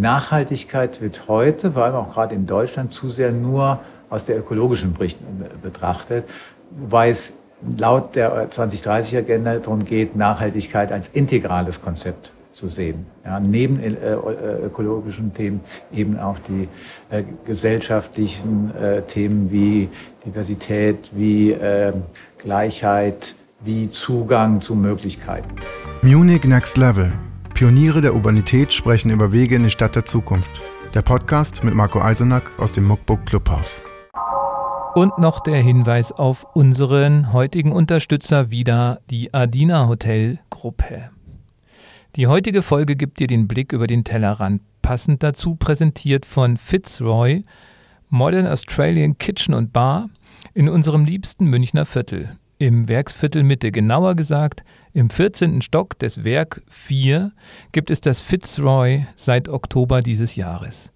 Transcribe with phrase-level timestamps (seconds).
[0.00, 4.96] Nachhaltigkeit wird heute, vor allem auch gerade in Deutschland, zu sehr nur aus der ökologischen
[4.98, 5.18] Sicht
[5.62, 6.24] betrachtet,
[6.70, 7.32] wobei es
[7.76, 13.06] laut der 2030-Agenda darum geht, Nachhaltigkeit als integrales Konzept zu sehen.
[13.24, 15.60] Ja, neben äh, äh, ökologischen Themen
[15.92, 16.68] eben auch die
[17.10, 19.88] äh, gesellschaftlichen äh, Themen wie
[20.24, 22.02] Diversität, wie ähm,
[22.38, 25.48] Gleichheit, wie Zugang zu Möglichkeiten.
[26.02, 27.12] Munich Next Level.
[27.60, 30.50] Pioniere der Urbanität sprechen über Wege in die Stadt der Zukunft.
[30.94, 33.82] Der Podcast mit Marco Eisenack aus dem Muckbook Clubhaus.
[34.94, 41.10] Und noch der Hinweis auf unseren heutigen Unterstützer wieder, die Adina Hotel Gruppe.
[42.16, 47.44] Die heutige Folge gibt dir den Blick über den Tellerrand, passend dazu präsentiert von Fitzroy,
[48.08, 50.08] Modern Australian Kitchen und Bar
[50.54, 55.62] in unserem liebsten Münchner Viertel, im Werksviertel Mitte, genauer gesagt im 14.
[55.62, 57.32] Stock des Werk 4
[57.72, 60.92] gibt es das Fitzroy seit Oktober dieses Jahres.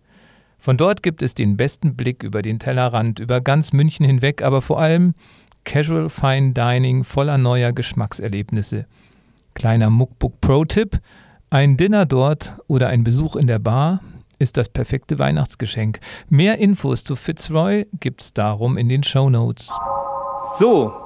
[0.59, 4.63] Von dort gibt es den besten Blick über den Tellerrand, über ganz München hinweg, aber
[4.63, 5.15] vor allem
[5.65, 8.87] Casual Fine Dining voller neuer Geschmackserlebnisse.
[9.55, 11.01] Kleiner Muckbook Pro-Tipp:
[11.51, 14.01] Ein Dinner dort oder ein Besuch in der Bar
[14.39, 16.01] ist das perfekte Weihnachtsgeschenk.
[16.29, 19.71] Mehr Infos zu Fitzroy gibt's darum in den Show Notes.
[20.55, 21.04] So,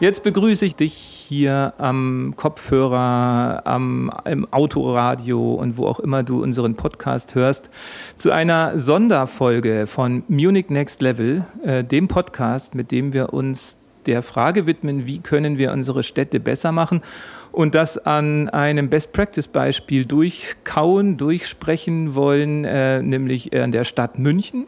[0.00, 6.42] jetzt begrüße ich dich hier am Kopfhörer, am, im Autoradio und wo auch immer du
[6.42, 7.70] unseren Podcast hörst,
[8.16, 14.22] zu einer Sonderfolge von Munich Next Level, äh, dem Podcast, mit dem wir uns der
[14.22, 17.00] Frage widmen, wie können wir unsere Städte besser machen
[17.54, 24.66] und das an einem Best-Practice-Beispiel durchkauen, durchsprechen wollen, äh, nämlich an der Stadt München.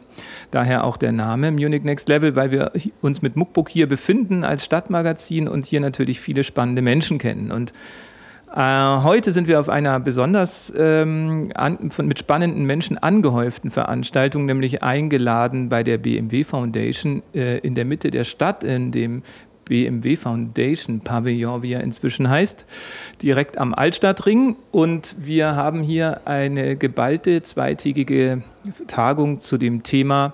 [0.51, 2.71] Daher auch der Name Munich Next Level, weil wir
[3.01, 7.51] uns mit Muckbook hier befinden als Stadtmagazin und hier natürlich viele spannende Menschen kennen.
[7.51, 7.73] Und
[8.55, 14.45] äh, heute sind wir auf einer besonders ähm, an, von, mit spannenden Menschen angehäuften Veranstaltung,
[14.45, 19.23] nämlich eingeladen bei der BMW Foundation äh, in der Mitte der Stadt, in dem
[19.67, 22.65] BMW Foundation Pavillon, wie er inzwischen heißt,
[23.21, 24.55] direkt am Altstadtring.
[24.71, 28.43] Und wir haben hier eine geballte zweitägige
[28.87, 30.33] Tagung zu dem Thema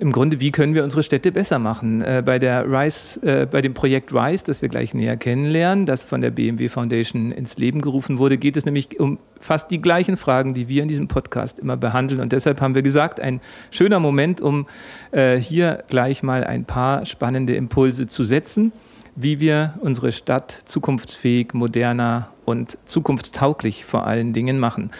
[0.00, 2.02] im Grunde, wie können wir unsere Städte besser machen?
[2.02, 6.04] Äh, bei, der RISE, äh, bei dem Projekt RISE, das wir gleich näher kennenlernen, das
[6.04, 10.16] von der BMW Foundation ins Leben gerufen wurde, geht es nämlich um fast die gleichen
[10.16, 12.20] Fragen, die wir in diesem Podcast immer behandeln.
[12.20, 13.40] Und deshalb haben wir gesagt, ein
[13.70, 14.66] schöner Moment, um
[15.10, 18.72] äh, hier gleich mal ein paar spannende Impulse zu setzen,
[19.16, 24.90] wie wir unsere Stadt zukunftsfähig, moderner und zukunftstauglich vor allen Dingen machen.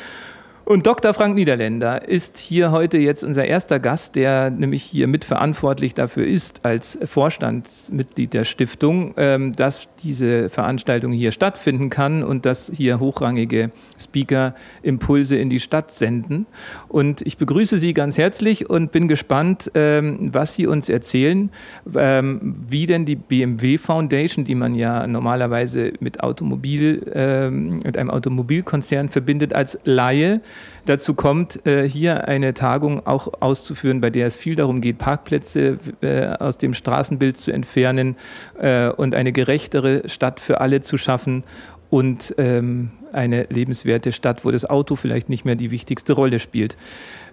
[0.67, 1.13] Und Dr.
[1.13, 6.61] Frank Niederländer ist hier heute jetzt unser erster Gast, der nämlich hier mitverantwortlich dafür ist,
[6.63, 13.73] als Vorstandsmitglied der Stiftung, ähm, dass diese Veranstaltung hier stattfinden kann und dass hier hochrangige
[14.01, 16.47] Speaker Impulse in die Stadt senden.
[16.89, 21.51] Und ich begrüße Sie ganz herzlich und bin gespannt, ähm, was Sie uns erzählen,
[21.95, 27.03] ähm, wie denn die BMW Foundation, die man ja normalerweise mit Automobil,
[27.51, 30.41] mit einem Automobilkonzern verbindet, als Laie,
[30.87, 35.79] dazu kommt, äh, hier eine Tagung auch auszuführen, bei der es viel darum geht, Parkplätze
[36.03, 38.17] äh, aus dem Straßenbild zu entfernen
[38.61, 41.45] äh, und eine gerechtere Stadt für alle zu schaffen
[41.91, 46.77] und ähm, eine lebenswerte Stadt, wo das Auto vielleicht nicht mehr die wichtigste Rolle spielt.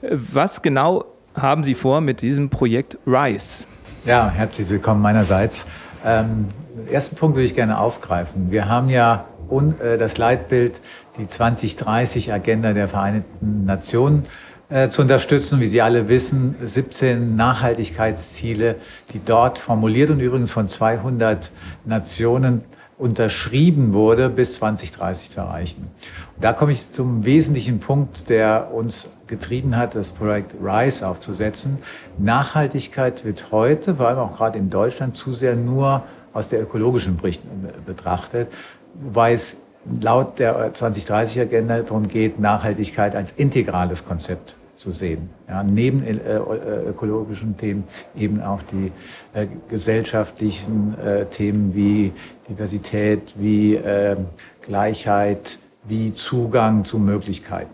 [0.02, 1.06] Was genau
[1.36, 3.66] haben Sie vor mit diesem Projekt RISE?
[4.06, 5.66] Ja, herzlich willkommen meinerseits.
[6.06, 6.50] Ähm,
[6.92, 8.52] ersten Punkt würde ich gerne aufgreifen.
[8.52, 10.80] Wir haben ja un, äh, das Leitbild
[11.18, 14.24] die 2030-Agenda der Vereinten Nationen
[14.70, 15.60] äh, zu unterstützen.
[15.60, 18.76] Wie Sie alle wissen, 17 Nachhaltigkeitsziele,
[19.14, 21.52] die dort formuliert und übrigens von 200
[21.86, 22.64] Nationen
[22.98, 25.90] unterschrieben wurde, bis 2030 zu erreichen.
[26.36, 31.80] Und da komme ich zum wesentlichen Punkt, der uns getrieben hat, das Projekt RISE aufzusetzen.
[32.20, 36.04] Nachhaltigkeit wird heute, vor allem auch gerade in Deutschland, zu sehr nur
[36.34, 37.42] aus der ökologischen Sicht
[37.86, 38.50] betrachtet,
[38.94, 39.56] wobei es
[40.02, 45.30] laut der 2030-Agenda darum geht, Nachhaltigkeit als integrales Konzept zu sehen.
[45.48, 47.84] Ja, neben äh, äh, ökologischen Themen
[48.16, 48.92] eben auch die
[49.34, 52.12] äh, gesellschaftlichen äh, Themen wie
[52.50, 54.26] Diversität, wie ähm,
[54.62, 57.70] Gleichheit, wie Zugang zu Möglichkeiten.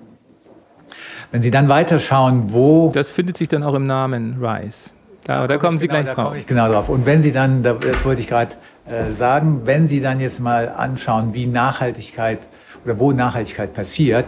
[1.31, 2.92] Wenn Sie dann weiterschauen, wo...
[2.94, 4.92] Das findet sich dann auch im Namen RISE.
[5.24, 6.16] Da, da, da kommen Sie genau, gleich drauf.
[6.16, 6.90] Da komme ich genau drauf.
[6.90, 8.54] Und wenn Sie dann, das wollte ich gerade
[8.89, 12.39] äh, sagen, wenn Sie dann jetzt mal anschauen, wie Nachhaltigkeit
[12.86, 14.25] oder wo Nachhaltigkeit passiert,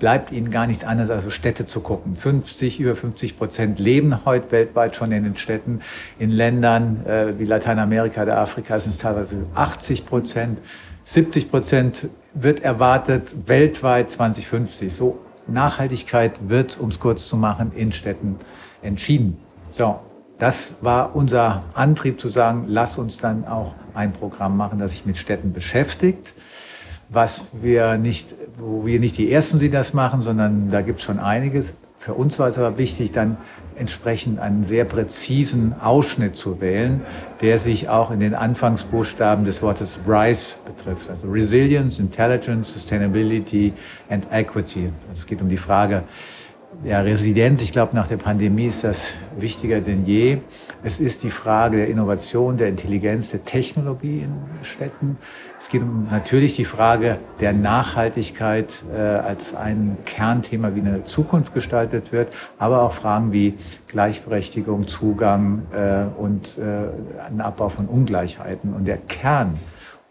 [0.00, 2.16] bleibt Ihnen gar nichts anderes, als Städte zu gucken.
[2.16, 5.80] 50, über 50 Prozent leben heute weltweit schon in den Städten.
[6.18, 10.58] In Ländern äh, wie Lateinamerika oder Afrika sind es teilweise 80 Prozent.
[11.04, 14.92] 70 Prozent wird erwartet weltweit 2050.
[14.92, 18.36] So Nachhaltigkeit wird, um es kurz zu machen, in Städten
[18.82, 19.36] entschieden.
[19.70, 20.00] So,
[20.38, 25.06] das war unser Antrieb zu sagen, lass uns dann auch ein Programm machen, das sich
[25.06, 26.34] mit Städten beschäftigt.
[27.08, 31.04] Was wir nicht, wo wir nicht die Ersten die das machen, sondern da gibt es
[31.04, 31.74] schon einiges.
[31.98, 33.36] Für uns war es aber wichtig, dann
[33.76, 37.02] entsprechend einen sehr präzisen Ausschnitt zu wählen,
[37.42, 41.10] der sich auch in den Anfangsbuchstaben des Wortes RISE betrifft.
[41.10, 43.74] Also Resilience, Intelligence, Sustainability
[44.08, 44.90] and Equity.
[45.10, 46.04] Also es geht um die Frage,
[46.84, 50.38] ja, Residenz, ich glaube, nach der Pandemie ist das wichtiger denn je.
[50.82, 54.32] Es ist die Frage der Innovation, der Intelligenz, der Technologie in
[54.62, 55.18] Städten.
[55.58, 61.52] Es geht um natürlich die Frage der Nachhaltigkeit äh, als ein Kernthema, wie eine Zukunft
[61.52, 68.72] gestaltet wird, aber auch Fragen wie Gleichberechtigung, Zugang äh, und äh, ein Abbau von Ungleichheiten.
[68.72, 69.58] Und der Kern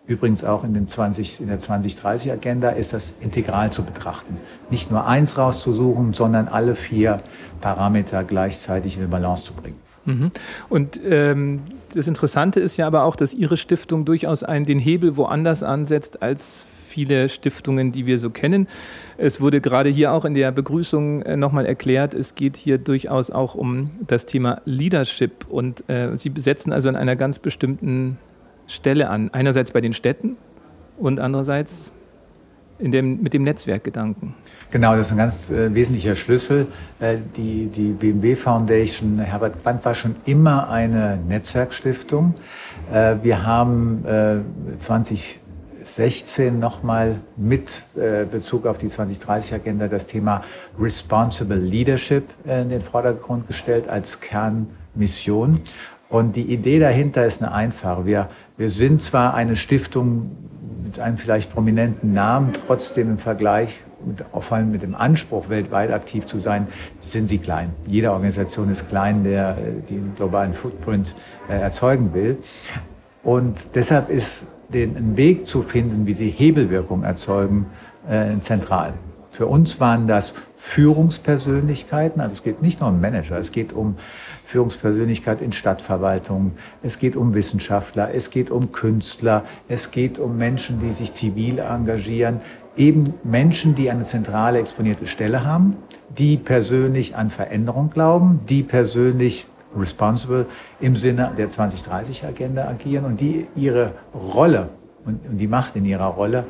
[0.10, 4.38] übrigens auch in, den 20, in der 2030-Agenda, ist das integral zu betrachten.
[4.72, 7.18] Nicht nur eins rauszusuchen, sondern alle vier
[7.62, 9.78] Parameter gleichzeitig in Balance zu bringen.
[10.06, 10.32] Mhm.
[10.68, 11.62] Und ähm,
[11.94, 16.24] das Interessante ist ja aber auch, dass Ihre Stiftung durchaus einen, den Hebel woanders ansetzt
[16.24, 18.68] als viele Stiftungen, die wir so kennen.
[19.18, 23.30] Es wurde gerade hier auch in der Begrüßung äh, nochmal erklärt, es geht hier durchaus
[23.30, 28.18] auch um das Thema Leadership und äh, Sie besetzen also an einer ganz bestimmten
[28.70, 29.30] Stelle an.
[29.34, 30.38] Einerseits bei den Städten
[30.98, 31.92] und andererseits
[32.80, 34.34] dem, mit dem Netzwerkgedanken.
[34.72, 36.68] Genau, das ist ein ganz äh, wesentlicher Schlüssel.
[37.00, 42.36] Äh, die, die BMW Foundation, Herbert Band war schon immer eine Netzwerkstiftung.
[42.94, 44.06] Äh, wir haben
[44.80, 50.44] 2016 nochmal mit äh, Bezug auf die 2030-Agenda das Thema
[50.80, 55.62] Responsible Leadership in den Vordergrund gestellt als Kernmission.
[56.10, 58.06] Und die Idee dahinter ist eine einfache.
[58.06, 60.32] Wir, wir sind zwar eine Stiftung
[60.84, 65.92] mit einem vielleicht prominenten Namen, trotzdem im Vergleich, mit, vor allem mit dem Anspruch, weltweit
[65.92, 66.68] aktiv zu sein,
[67.00, 67.74] sind sie klein.
[67.86, 69.56] Jede Organisation ist klein, der
[69.90, 71.14] den globalen Footprint
[71.48, 72.38] äh, erzeugen will.
[73.24, 77.68] Und deshalb ist den, ein Weg zu finden, wie sie Hebelwirkung erzeugen,
[78.10, 78.94] äh, zentral.
[79.32, 83.96] Für uns waren das Führungspersönlichkeiten, also es geht nicht nur um Manager, es geht um
[84.44, 90.80] Führungspersönlichkeit in Stadtverwaltung, es geht um Wissenschaftler, es geht um Künstler, es geht um Menschen,
[90.80, 92.42] die sich zivil engagieren,
[92.76, 95.78] eben Menschen, die eine zentrale exponierte Stelle haben,
[96.18, 99.46] die persönlich an Veränderung glauben, die persönlich
[99.78, 100.48] responsible
[100.80, 104.70] im Sinne der 2030-Agenda agieren und die ihre Rolle
[105.06, 106.46] und die Macht in ihrer Rolle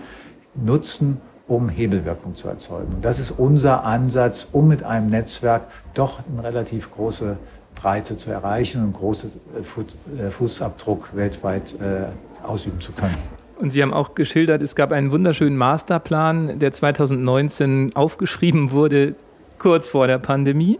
[0.55, 1.17] nutzen,
[1.49, 2.97] um Hebelwirkung zu erzeugen.
[3.01, 5.63] Das ist unser Ansatz, um mit einem Netzwerk
[5.93, 7.37] doch eine relativ große
[7.75, 13.15] Breite zu erreichen und großen äh, äh, Fußabdruck weltweit äh, ausüben zu können.
[13.57, 19.15] Und Sie haben auch geschildert, es gab einen wunderschönen Masterplan, der 2019 aufgeschrieben wurde,
[19.57, 20.79] kurz vor der Pandemie,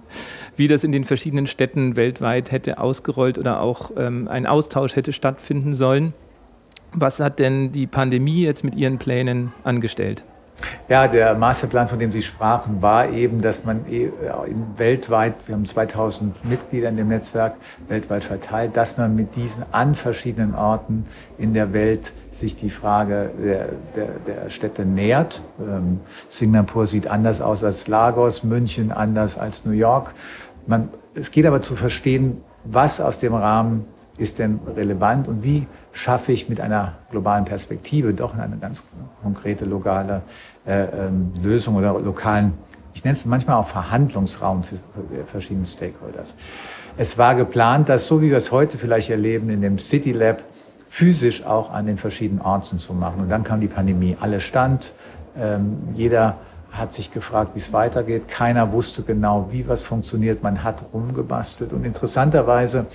[0.55, 5.11] wie das in den verschiedenen Städten weltweit hätte ausgerollt oder auch ähm, ein Austausch hätte
[5.11, 6.13] stattfinden sollen.
[6.93, 10.23] Was hat denn die Pandemie jetzt mit Ihren Plänen angestellt?
[10.87, 14.09] Ja, der Masterplan, von dem Sie sprachen, war eben, dass man äh,
[14.77, 17.55] weltweit, wir haben 2000 Mitglieder in dem Netzwerk
[17.87, 21.05] weltweit verteilt, dass man mit diesen an verschiedenen Orten
[21.37, 25.41] in der Welt sich die Frage der, der, der Städte nähert.
[25.59, 30.13] Ähm, Singapur sieht anders aus als Lagos, München anders als New York.
[30.65, 33.85] Man, es geht aber zu verstehen, was aus dem Rahmen
[34.17, 38.83] ist denn relevant und wie schaffe ich mit einer globalen Perspektive doch eine ganz
[39.23, 40.21] konkrete lokale
[40.65, 42.53] äh, ähm, Lösung oder lokalen,
[42.93, 46.33] ich nenne es manchmal auch Verhandlungsraum für, für verschiedene Stakeholders.
[46.97, 50.43] Es war geplant, das so wie wir es heute vielleicht erleben in dem City Lab
[50.85, 53.21] physisch auch an den verschiedenen Orten zu machen.
[53.21, 54.17] Und dann kam die Pandemie.
[54.19, 54.91] Alle stand,
[55.37, 56.37] ähm, jeder
[56.71, 58.27] hat sich gefragt, wie es weitergeht.
[58.27, 60.43] Keiner wusste genau, wie was funktioniert.
[60.43, 61.73] Man hat rumgebastelt.
[61.73, 62.87] Und interessanterweise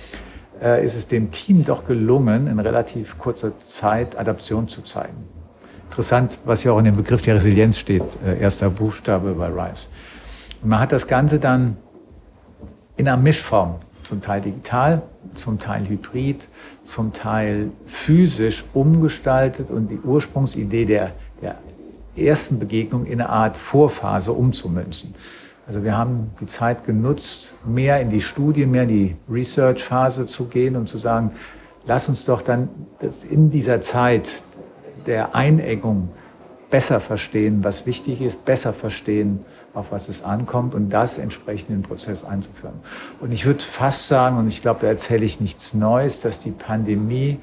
[0.61, 5.17] äh, ist es dem Team doch gelungen, in relativ kurzer Zeit Adaption zu zeigen.
[5.89, 9.87] Interessant, was ja auch in dem Begriff der Resilienz steht, äh, erster Buchstabe bei Rice.
[10.61, 11.77] Und man hat das Ganze dann
[12.97, 15.01] in einer Mischform, zum Teil digital,
[15.33, 16.47] zum Teil hybrid,
[16.83, 21.55] zum Teil physisch umgestaltet und die Ursprungsidee der, der
[22.15, 25.15] ersten Begegnung in eine Art Vorphase umzumünzen.
[25.67, 30.45] Also wir haben die Zeit genutzt, mehr in die Studien, mehr in die Research-Phase zu
[30.45, 31.31] gehen und zu sagen,
[31.85, 32.69] lass uns doch dann
[33.29, 34.43] in dieser Zeit
[35.07, 36.09] der Einengung
[36.69, 41.77] besser verstehen, was wichtig ist, besser verstehen, auf was es ankommt und das entsprechend in
[41.77, 42.75] den Prozess einzuführen.
[43.19, 46.51] Und ich würde fast sagen, und ich glaube, da erzähle ich nichts Neues, dass die
[46.51, 47.39] Pandemie,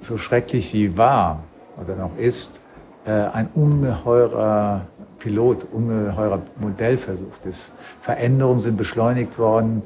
[0.00, 1.42] so schrecklich sie war
[1.80, 2.60] oder noch ist,
[3.06, 4.82] äh, ein ungeheurer
[5.24, 7.72] Pilot, ungeheurer Modellversuch ist.
[8.02, 9.82] Veränderungen sind beschleunigt worden,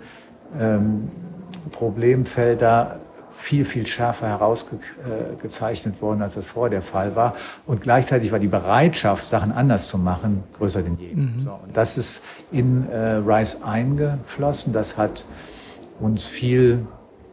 [0.58, 1.08] ähm,
[1.70, 2.98] Problemfelder
[3.30, 7.34] viel, viel schärfer herausgezeichnet worden, als das vorher der Fall war.
[7.68, 11.14] Und gleichzeitig war die Bereitschaft, Sachen anders zu machen, größer denn je.
[11.14, 11.40] Mhm.
[11.44, 14.72] So, und das ist in äh, RISE eingeflossen.
[14.72, 15.24] Das hat
[16.00, 16.84] uns viel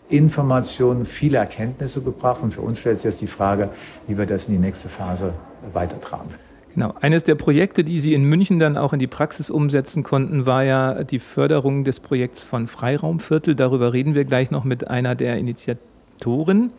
[0.09, 2.43] Informationen, viele Erkenntnisse gebracht.
[2.43, 3.69] Und für uns stellt sich jetzt die Frage,
[4.05, 5.33] wie wir das in die nächste Phase
[5.74, 6.29] weitertragen.
[6.75, 6.94] Genau.
[7.00, 10.63] Eines der Projekte, die Sie in München dann auch in die Praxis umsetzen konnten, war
[10.63, 13.55] ja die Förderung des Projekts von Freiraumviertel.
[13.55, 16.74] Darüber reden wir gleich noch mit einer der Initiatoren.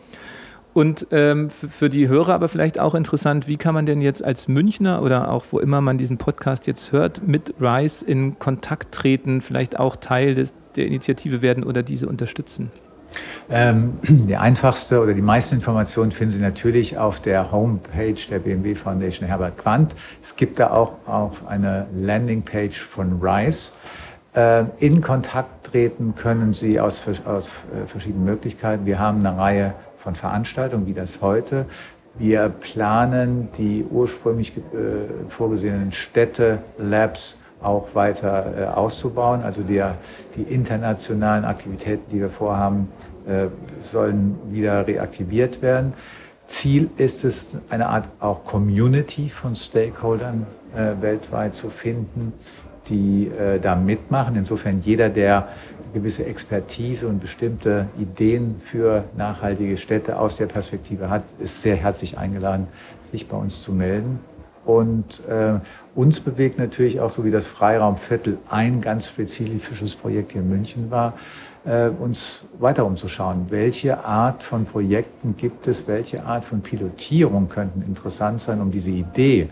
[0.75, 4.47] Und ähm, für die Hörer aber vielleicht auch interessant, wie kann man denn jetzt als
[4.47, 9.41] Münchner oder auch wo immer man diesen Podcast jetzt hört, mit RISE in Kontakt treten,
[9.41, 12.69] vielleicht auch Teil des, der Initiative werden oder diese unterstützen?
[13.49, 18.75] Ähm, die einfachste oder die meisten Informationen finden Sie natürlich auf der Homepage der BMW
[18.75, 19.95] Foundation Herbert Quandt.
[20.21, 23.71] Es gibt da auch, auch eine Landingpage von RISE.
[24.35, 28.85] Äh, in Kontakt treten können Sie aus, aus äh, verschiedenen Möglichkeiten.
[28.85, 31.65] Wir haben eine Reihe von Veranstaltungen, wie das heute.
[32.19, 34.61] Wir planen die ursprünglich äh,
[35.29, 39.41] vorgesehenen Städte, Labs, auch weiter äh, auszubauen.
[39.41, 39.95] Also der,
[40.35, 42.89] die internationalen Aktivitäten, die wir vorhaben,
[43.27, 43.47] äh,
[43.81, 45.93] sollen wieder reaktiviert werden.
[46.47, 52.31] Ziel ist es, eine Art auch Community von Stakeholdern äh, weltweit zu finden,
[52.87, 54.35] die äh, da mitmachen.
[54.37, 55.49] Insofern jeder, der
[55.93, 62.17] gewisse Expertise und bestimmte Ideen für nachhaltige Städte aus der Perspektive hat, ist sehr herzlich
[62.17, 62.67] eingeladen,
[63.11, 64.19] sich bei uns zu melden.
[64.67, 65.61] Und äh,
[65.95, 70.91] uns bewegt natürlich auch, so wie das Freiraumviertel ein ganz spezifisches Projekt hier in München
[70.91, 71.13] war,
[71.65, 73.45] äh, uns weiter umzuschauen.
[73.47, 78.91] Welche Art von Projekten gibt es, welche Art von Pilotierung könnten interessant sein, um diese
[78.91, 79.47] Idee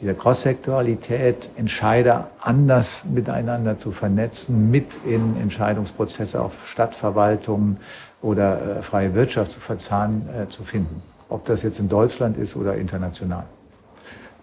[0.00, 7.78] dieser Cross-Sektoralität, Entscheider anders miteinander zu vernetzen, mit in Entscheidungsprozesse auf Stadtverwaltungen
[8.22, 11.02] oder äh, freie Wirtschaft zu verzahnen, äh, zu finden.
[11.28, 13.44] Ob das jetzt in Deutschland ist oder international.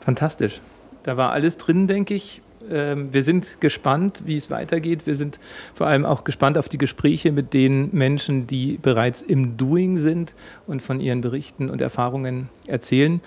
[0.05, 0.61] Fantastisch.
[1.03, 2.41] Da war alles drin, denke ich.
[2.71, 5.05] Ähm, wir sind gespannt, wie es weitergeht.
[5.05, 5.39] Wir sind
[5.73, 10.35] vor allem auch gespannt auf die Gespräche mit den Menschen, die bereits im Doing sind
[10.67, 13.21] und von ihren Berichten und Erfahrungen erzählen.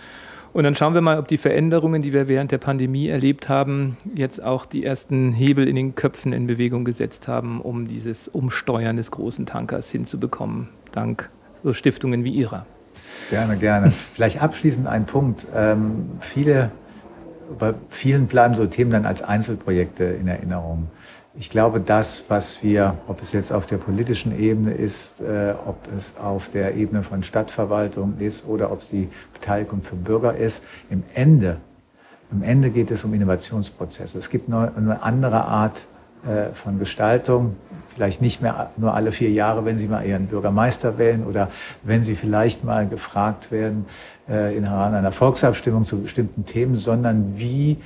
[0.53, 3.97] Und dann schauen wir mal, ob die Veränderungen, die wir während der Pandemie erlebt haben,
[4.15, 8.97] jetzt auch die ersten Hebel in den Köpfen in Bewegung gesetzt haben, um dieses Umsteuern
[8.97, 11.29] des großen Tankers hinzubekommen, dank
[11.63, 12.67] so Stiftungen wie Ihrer.
[13.31, 13.91] Gerne, gerne.
[13.91, 15.47] Vielleicht abschließend ein Punkt.
[15.55, 16.71] Ähm, viele,
[17.59, 20.89] bei vielen bleiben so Themen dann als Einzelprojekte in Erinnerung.
[21.41, 25.77] Ich glaube, das, was wir, ob es jetzt auf der politischen Ebene ist, äh, ob
[25.97, 30.65] es auf der Ebene von Stadtverwaltung ist oder ob es die Beteiligung für Bürger ist,
[30.91, 31.59] im Ende,
[32.33, 34.19] im Ende geht es um Innovationsprozesse.
[34.19, 35.83] Es gibt eine, andere Art
[36.27, 37.57] äh, von Gestaltung,
[37.99, 41.49] vielleicht nicht mehr nur alle vier Jahre, wenn Sie mal Ihren Bürgermeister wählen oder
[41.83, 43.87] wenn Sie vielleicht mal gefragt werden
[44.31, 47.77] äh, in einer Volksabstimmung zu bestimmten Themen, sondern wie,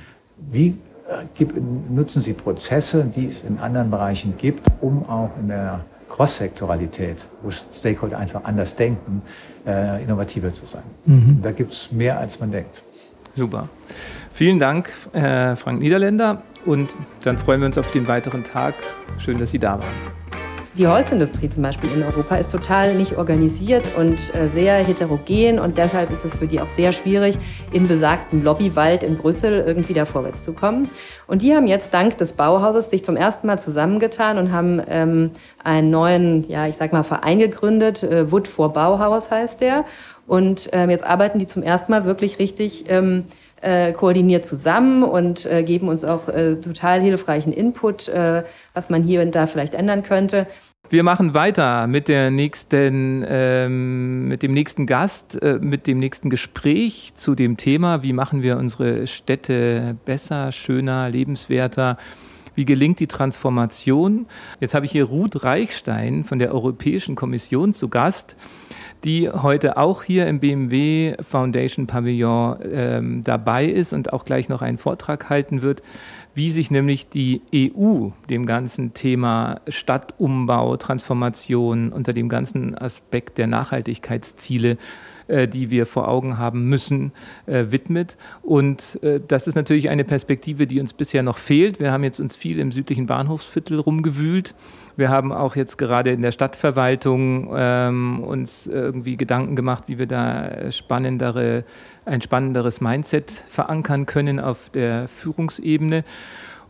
[0.51, 0.77] wie
[1.09, 1.45] äh,
[1.89, 5.79] nutzen Sie Prozesse, die es in anderen Bereichen gibt, um auch in der
[6.09, 9.23] Cross-Sektoralität, wo Stakeholder einfach anders denken,
[9.65, 10.83] äh, innovativer zu sein.
[11.05, 11.39] Mhm.
[11.41, 12.83] Da gibt es mehr, als man denkt.
[13.35, 13.67] Super.
[14.31, 16.43] Vielen Dank, äh, Frank Niederländer.
[16.65, 16.93] Und
[17.23, 18.75] dann freuen wir uns auf den weiteren Tag.
[19.17, 20.23] Schön, dass Sie da waren.
[20.75, 25.77] Die Holzindustrie zum Beispiel in Europa ist total nicht organisiert und äh, sehr heterogen und
[25.77, 27.37] deshalb ist es für die auch sehr schwierig,
[27.71, 30.89] im besagten Lobbywald in Brüssel irgendwie da vorwärts zu kommen.
[31.27, 35.29] Und die haben jetzt dank des Bauhauses sich zum ersten Mal zusammengetan und haben ähm,
[35.63, 38.01] einen neuen, ja, ich sag mal, Verein gegründet.
[38.01, 39.85] Äh, Wood for Bauhaus heißt der.
[40.25, 43.25] Und ähm, jetzt arbeiten die zum ersten Mal wirklich richtig ähm,
[43.63, 48.43] äh, koordiniert zusammen und äh, geben uns auch äh, total hilfreichen Input, äh,
[48.73, 50.47] was man hier und da vielleicht ändern könnte.
[50.89, 56.29] Wir machen weiter mit der nächsten, ähm, mit dem nächsten Gast, äh, mit dem nächsten
[56.29, 61.97] Gespräch zu dem Thema, wie machen wir unsere Städte besser, schöner, lebenswerter.
[62.55, 64.27] Wie gelingt die Transformation?
[64.59, 68.35] Jetzt habe ich hier Ruth Reichstein von der Europäischen Kommission zu Gast
[69.03, 74.61] die heute auch hier im BMW Foundation Pavillon ähm, dabei ist und auch gleich noch
[74.61, 75.81] einen Vortrag halten wird,
[76.33, 83.47] wie sich nämlich die EU dem ganzen Thema Stadtumbau, Transformation unter dem ganzen Aspekt der
[83.47, 84.77] Nachhaltigkeitsziele
[85.47, 87.11] die wir vor Augen haben müssen,
[87.45, 88.17] äh, widmet.
[88.41, 91.79] Und äh, das ist natürlich eine Perspektive, die uns bisher noch fehlt.
[91.79, 94.55] Wir haben jetzt uns viel im südlichen Bahnhofsviertel rumgewühlt.
[94.95, 100.07] Wir haben auch jetzt gerade in der Stadtverwaltung ähm, uns irgendwie Gedanken gemacht, wie wir
[100.07, 101.63] da spannendere,
[102.05, 106.03] ein spannenderes Mindset verankern können auf der Führungsebene.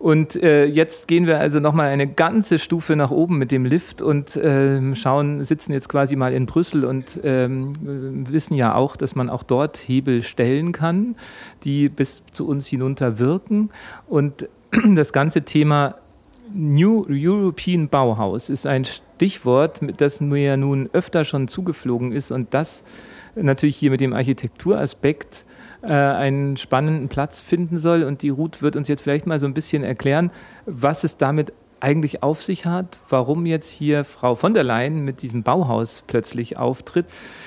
[0.04, 4.02] Und äh, jetzt gehen wir also nochmal eine ganze Stufe nach oben mit dem Lift
[4.02, 9.16] und äh, schauen, sitzen jetzt quasi mal in Brüssel und ähm, wissen ja auch, dass
[9.16, 11.16] man auch dort Hebel stellen kann,
[11.64, 13.70] die bis zu uns hinunter wirken.
[14.06, 14.50] Und
[14.94, 15.96] das ganze Thema
[16.54, 22.84] New European Bauhaus ist ein Stichwort, das mir nun öfter schon zugeflogen ist und das
[23.36, 25.46] natürlich hier mit dem Architekturaspekt
[25.88, 28.04] einen spannenden Platz finden soll.
[28.04, 30.32] Und die Ruth wird uns jetzt vielleicht mal so ein bisschen erklären,
[30.66, 35.22] was es damit eigentlich auf sich hat, warum jetzt hier Frau von der Leyen mit
[35.22, 37.06] diesem Bauhaus plötzlich auftritt.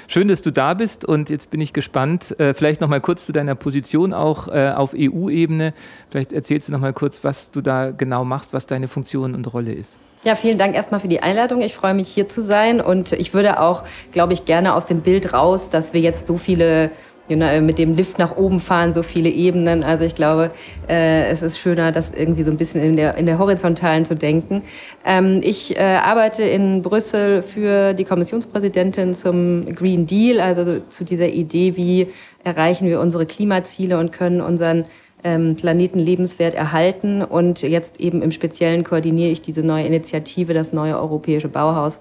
[0.09, 3.25] Schön, dass du da bist und jetzt bin ich gespannt, äh, vielleicht noch mal kurz
[3.25, 5.73] zu deiner Position auch äh, auf EU-Ebene.
[6.11, 9.53] Vielleicht erzählst du noch mal kurz, was du da genau machst, was deine Funktion und
[9.55, 9.99] Rolle ist.
[10.23, 11.63] Ja, vielen Dank erstmal für die Einladung.
[11.63, 15.01] Ich freue mich hier zu sein und ich würde auch, glaube ich, gerne aus dem
[15.01, 16.91] Bild raus, dass wir jetzt so viele
[17.29, 19.83] mit dem Lift nach oben fahren, so viele Ebenen.
[19.83, 20.51] Also ich glaube,
[20.89, 24.15] äh, es ist schöner, das irgendwie so ein bisschen in der, in der Horizontalen zu
[24.15, 24.63] denken.
[25.05, 31.29] Ähm, ich äh, arbeite in Brüssel für die Kommissionspräsidentin zum Green Deal, also zu dieser
[31.29, 32.09] Idee, wie
[32.45, 34.85] erreichen wir unsere Klimaziele und können unseren
[35.25, 37.23] ähm, Planeten lebenswert erhalten.
[37.23, 41.99] Und jetzt eben im Speziellen koordiniere ich diese neue Initiative, das neue europäische Bauhaus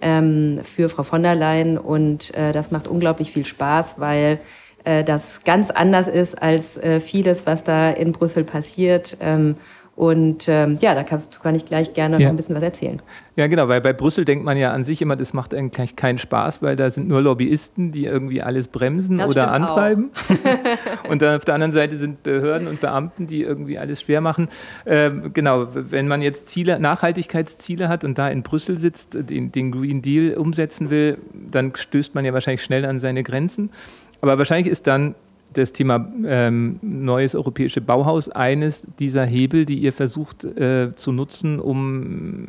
[0.00, 1.78] ähm, für Frau von der Leyen.
[1.78, 4.38] Und äh, das macht unglaublich viel Spaß, weil
[4.84, 9.16] das ganz anders ist als äh, vieles, was da in Brüssel passiert.
[9.20, 9.56] Ähm,
[9.98, 12.26] und ähm, ja, da kann, kann, ich gleich gerne ja.
[12.26, 13.02] noch ein bisschen was erzählen.
[13.34, 16.18] Ja, genau, weil bei Brüssel denkt man ja an sich immer, das macht eigentlich keinen
[16.18, 20.10] Spaß, weil da sind nur Lobbyisten, die irgendwie alles bremsen das oder antreiben.
[21.10, 24.46] und dann auf der anderen Seite sind Behörden und Beamten, die irgendwie alles schwer machen.
[24.86, 29.72] Ähm, genau, wenn man jetzt Ziele, Nachhaltigkeitsziele hat und da in Brüssel sitzt, den, den
[29.72, 33.70] Green Deal umsetzen will, dann stößt man ja wahrscheinlich schnell an seine Grenzen.
[34.20, 35.14] Aber wahrscheinlich ist dann
[35.52, 41.58] das Thema ähm, neues europäische Bauhaus eines dieser Hebel, die ihr versucht äh, zu nutzen,
[41.58, 42.46] um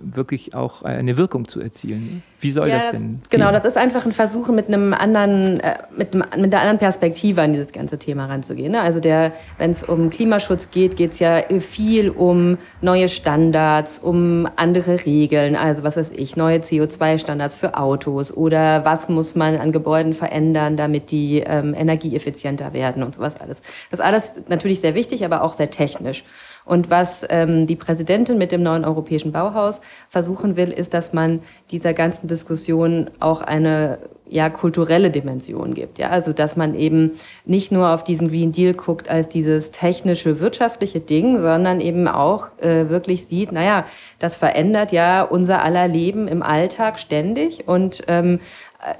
[0.00, 2.22] wirklich auch eine Wirkung zu erzielen.
[2.40, 3.20] Wie soll ja, das denn?
[3.22, 6.78] Das, genau, das ist einfach ein Versuch, mit einem anderen, äh, mit, mit einer anderen
[6.78, 8.72] Perspektive an dieses ganze Thema ranzugehen.
[8.72, 8.80] Ne?
[8.80, 15.04] Also wenn es um Klimaschutz geht, geht es ja viel um neue Standards, um andere
[15.04, 20.12] Regeln, also was weiß ich, neue CO2-Standards für Autos oder was muss man an Gebäuden
[20.12, 23.62] verändern, damit die ähm, Energie energieeffizienter werden und sowas alles.
[23.90, 26.24] Das ist alles natürlich sehr wichtig, aber auch sehr technisch.
[26.64, 31.40] Und was ähm, die Präsidentin mit dem neuen europäischen Bauhaus versuchen will, ist, dass man
[31.70, 35.98] dieser ganzen Diskussion auch eine ja, kulturelle Dimension gibt.
[35.98, 36.10] Ja?
[36.10, 37.12] Also dass man eben
[37.44, 42.48] nicht nur auf diesen Green Deal guckt als dieses technische, wirtschaftliche Ding, sondern eben auch
[42.60, 43.84] äh, wirklich sieht, naja,
[44.18, 48.38] das verändert ja unser aller Leben im Alltag ständig und ähm, äh,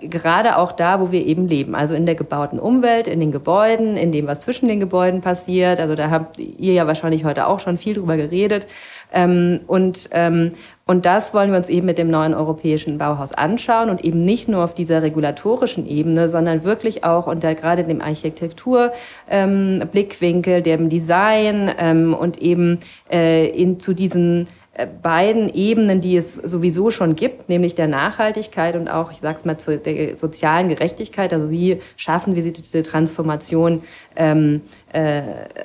[0.00, 3.96] gerade auch da, wo wir eben leben, also in der gebauten Umwelt, in den Gebäuden,
[3.96, 5.80] in dem, was zwischen den Gebäuden passiert.
[5.80, 8.66] Also da habt ihr ja wahrscheinlich heute auch schon viel drüber geredet.
[9.12, 10.52] Ähm, und, ähm,
[10.86, 14.48] und das wollen wir uns eben mit dem neuen europäischen Bauhaus anschauen und eben nicht
[14.48, 21.70] nur auf dieser regulatorischen Ebene, sondern wirklich auch unter gerade dem Architekturblickwinkel, ähm, dem Design
[21.78, 22.80] ähm, und eben
[23.12, 24.63] äh, in, zu diesen äh,
[25.02, 29.44] beiden Ebenen, die es sowieso schon gibt, nämlich der Nachhaltigkeit und auch, ich sage es
[29.44, 31.32] mal, zur der sozialen Gerechtigkeit.
[31.32, 33.82] Also wie schaffen wir diese Transformation
[34.16, 34.83] ähm, äh,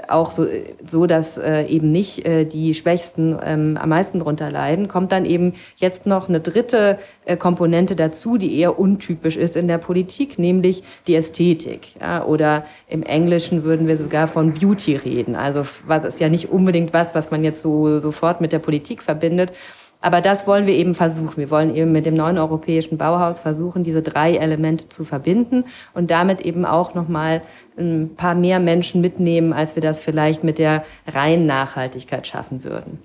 [0.08, 0.48] auch so,
[0.86, 5.26] so dass äh, eben nicht äh, die Schwächsten ähm, am meisten darunter leiden, kommt dann
[5.26, 10.39] eben jetzt noch eine dritte äh, Komponente dazu, die eher untypisch ist in der Politik,
[10.39, 11.96] nämlich die Ästhetik.
[12.02, 12.26] Ja?
[12.26, 15.36] Oder im Englischen würden wir sogar von Beauty reden.
[15.36, 19.04] Also was ist ja nicht unbedingt was, was man jetzt so sofort mit der Politik
[19.04, 19.54] verbindet.
[20.02, 21.36] Aber das wollen wir eben versuchen.
[21.36, 26.10] Wir wollen eben mit dem neuen europäischen Bauhaus versuchen, diese drei Elemente zu verbinden und
[26.10, 27.42] damit eben auch nochmal
[27.80, 33.00] ein paar mehr Menschen mitnehmen, als wir das vielleicht mit der reinen Nachhaltigkeit schaffen würden.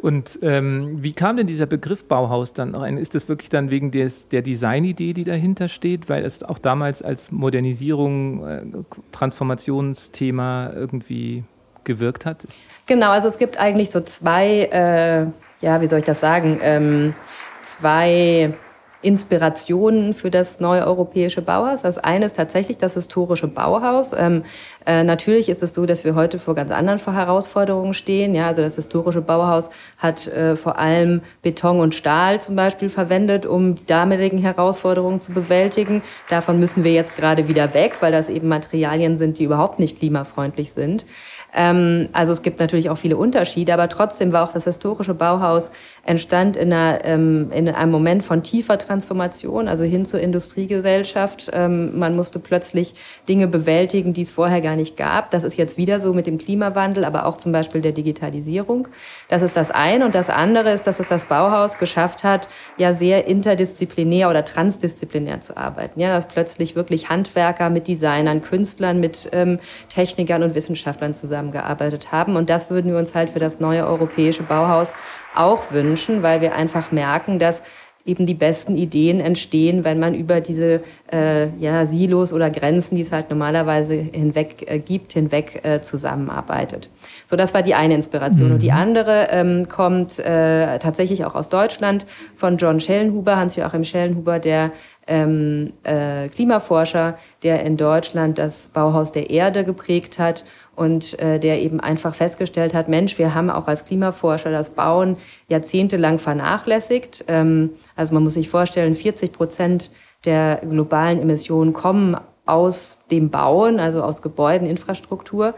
[0.00, 2.98] Und ähm, wie kam denn dieser Begriff Bauhaus dann rein?
[2.98, 7.02] Ist das wirklich dann wegen des, der Designidee, die dahinter steht, weil es auch damals
[7.02, 8.62] als Modernisierung, äh,
[9.10, 11.42] Transformationsthema irgendwie
[11.82, 12.46] gewirkt hat?
[12.86, 15.26] Genau, also es gibt eigentlich so zwei, äh,
[15.64, 17.14] ja, wie soll ich das sagen, ähm,
[17.62, 18.54] zwei
[19.00, 21.82] Inspirationen für das neue europäische Bauhaus.
[21.82, 24.12] Das eine ist tatsächlich das historische Bauhaus.
[24.12, 24.44] Ähm,
[24.86, 28.34] äh, natürlich ist es so, dass wir heute vor ganz anderen Herausforderungen stehen.
[28.34, 33.46] Ja, also das historische Bauhaus hat äh, vor allem Beton und Stahl zum Beispiel verwendet,
[33.46, 36.02] um die damaligen Herausforderungen zu bewältigen.
[36.28, 39.98] Davon müssen wir jetzt gerade wieder weg, weil das eben Materialien sind, die überhaupt nicht
[39.98, 41.06] klimafreundlich sind.
[41.54, 45.70] Ähm, also es gibt natürlich auch viele Unterschiede, aber trotzdem war auch das historische Bauhaus
[46.04, 51.50] entstand in, einer, ähm, in einem Moment von tiefer Transformation, also hin zur Industriegesellschaft.
[51.52, 52.94] Ähm, man musste plötzlich
[53.28, 55.30] Dinge bewältigen, die es vorher gar nicht gab.
[55.30, 58.88] Das ist jetzt wieder so mit dem Klimawandel, aber auch zum Beispiel der Digitalisierung.
[59.28, 60.04] Das ist das eine.
[60.04, 65.40] Und das andere ist, dass es das Bauhaus geschafft hat, ja sehr interdisziplinär oder transdisziplinär
[65.40, 66.00] zu arbeiten.
[66.00, 69.58] Ja, dass plötzlich wirklich Handwerker mit Designern, Künstlern, mit ähm,
[69.88, 72.36] Technikern und Wissenschaftlern zusammengearbeitet haben.
[72.36, 74.94] Und das würden wir uns halt für das neue europäische Bauhaus
[75.34, 77.62] auch wünschen, weil wir einfach merken, dass
[78.04, 80.80] eben die besten Ideen entstehen, wenn man über diese
[81.12, 86.88] äh, ja, Silos oder Grenzen, die es halt normalerweise hinweg äh, gibt, hinweg äh, zusammenarbeitet.
[87.26, 88.48] So, das war die eine Inspiration.
[88.48, 88.54] Mhm.
[88.54, 88.78] Und die mhm.
[88.78, 94.72] andere ähm, kommt äh, tatsächlich auch aus Deutschland von John Schellenhuber, Hans-Joachim Schellenhuber, der
[95.06, 100.44] ähm, äh, Klimaforscher, der in Deutschland das Bauhaus der Erde geprägt hat
[100.78, 105.16] und äh, der eben einfach festgestellt hat, Mensch, wir haben auch als Klimaforscher das Bauen
[105.48, 107.24] jahrzehntelang vernachlässigt.
[107.26, 109.90] Ähm, also man muss sich vorstellen, 40 Prozent
[110.24, 115.54] der globalen Emissionen kommen aus dem Bauen, also aus Gebäuden, Infrastruktur.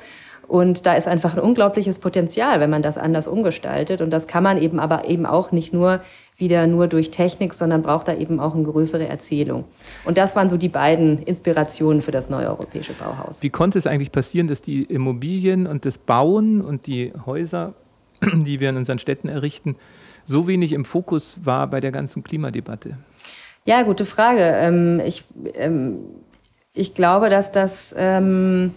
[0.48, 4.00] Und da ist einfach ein unglaubliches Potenzial, wenn man das anders umgestaltet.
[4.00, 6.00] Und das kann man eben aber eben auch nicht nur
[6.40, 9.64] wieder nur durch Technik, sondern braucht da eben auch eine größere Erzählung.
[10.04, 13.42] Und das waren so die beiden Inspirationen für das neue europäische Bauhaus.
[13.42, 17.74] Wie konnte es eigentlich passieren, dass die Immobilien und das Bauen und die Häuser,
[18.22, 19.76] die wir in unseren Städten errichten,
[20.26, 22.98] so wenig im Fokus war bei der ganzen Klimadebatte?
[23.66, 24.40] Ja, gute Frage.
[24.40, 25.24] Ähm, ich,
[25.54, 25.98] ähm,
[26.72, 28.72] ich glaube, dass das ähm,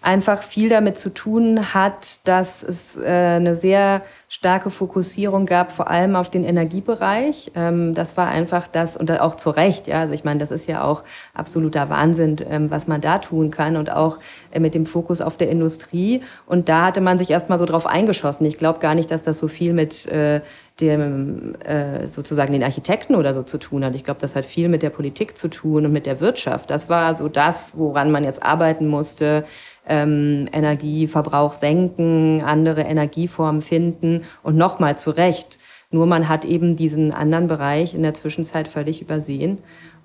[0.00, 5.88] einfach viel damit zu tun hat, dass es äh, eine sehr starke Fokussierung gab, vor
[5.88, 7.50] allem auf den Energiebereich.
[7.56, 10.00] Ähm, das war einfach das, und auch zu Recht, ja.
[10.00, 11.02] Also ich meine, das ist ja auch
[11.34, 14.18] absoluter Wahnsinn, ähm, was man da tun kann und auch
[14.52, 16.22] äh, mit dem Fokus auf der Industrie.
[16.46, 18.46] Und da hatte man sich erstmal so drauf eingeschossen.
[18.46, 20.42] Ich glaube gar nicht, dass das so viel mit äh,
[20.80, 23.94] dem äh, sozusagen den Architekten oder so zu tun hat.
[23.94, 26.70] Ich glaube, das hat viel mit der Politik zu tun und mit der Wirtschaft.
[26.70, 29.44] Das war so das, woran man jetzt arbeiten musste
[29.88, 35.58] ähm, Energieverbrauch senken, andere Energieformen finden und nochmal zu Recht.
[35.90, 39.58] Nur man hat eben diesen anderen Bereich in der Zwischenzeit völlig übersehen.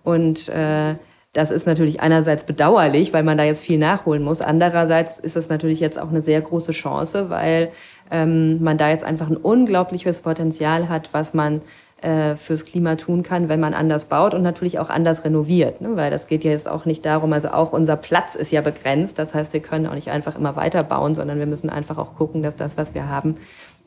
[0.04, 0.96] Und äh,
[1.34, 4.42] das ist natürlich einerseits bedauerlich, weil man da jetzt viel nachholen muss.
[4.42, 7.72] Andererseits ist es natürlich jetzt auch eine sehr große Chance, weil
[8.12, 11.62] ähm, man da jetzt einfach ein unglaubliches Potenzial hat, was man
[12.04, 15.82] äh, fürs Klima tun kann, wenn man anders baut und natürlich auch anders renoviert.
[15.82, 15.96] Ne?
[15.96, 19.18] Weil das geht ja jetzt auch nicht darum, also auch unser Platz ist ja begrenzt.
[19.18, 22.16] Das heißt, wir können auch nicht einfach immer weiter bauen, sondern wir müssen einfach auch
[22.16, 23.38] gucken, dass das, was wir haben,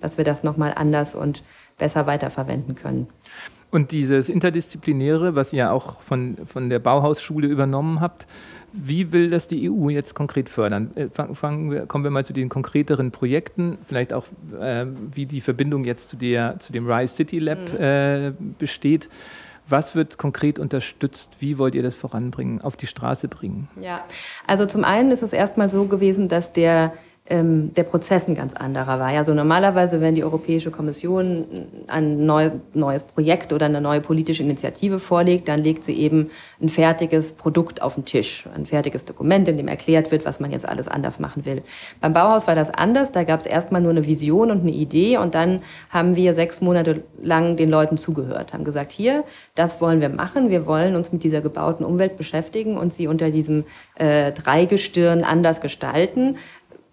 [0.00, 1.42] dass wir das nochmal anders und
[1.79, 3.07] besser weiterverwenden können.
[3.70, 8.26] Und dieses Interdisziplinäre, was ihr auch von, von der Bauhausschule übernommen habt,
[8.77, 10.91] wie will das die EU jetzt konkret fördern?
[10.95, 14.27] Äh, fangen wir, kommen wir mal zu den konkreteren Projekten, vielleicht auch,
[14.61, 17.81] äh, wie die Verbindung jetzt zu, der, zu dem Rise City Lab mhm.
[17.81, 19.09] äh, besteht.
[19.69, 21.37] Was wird konkret unterstützt?
[21.41, 23.69] Wie wollt ihr das voranbringen, auf die Straße bringen?
[23.81, 24.05] Ja,
[24.47, 26.93] also zum einen ist es erstmal so gewesen, dass der
[27.29, 29.09] ähm, der Prozess ein ganz anderer war.
[29.09, 31.45] Also normalerweise, wenn die Europäische Kommission
[31.89, 36.69] ein neu, neues Projekt oder eine neue politische Initiative vorlegt, dann legt sie eben ein
[36.69, 40.69] fertiges Produkt auf den Tisch, ein fertiges Dokument, in dem erklärt wird, was man jetzt
[40.69, 41.62] alles anders machen will.
[42.01, 43.11] Beim Bauhaus war das anders.
[43.11, 46.61] Da gab es erstmal nur eine Vision und eine Idee und dann haben wir sechs
[46.61, 50.51] Monate lang den Leuten zugehört, haben gesagt, hier, das wollen wir machen.
[50.51, 53.65] Wir wollen uns mit dieser gebauten Umwelt beschäftigen und sie unter diesem
[53.97, 56.37] äh, Dreigestirn anders gestalten